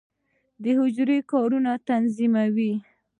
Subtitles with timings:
[0.61, 2.73] د حجره د کارونو تنظیموي.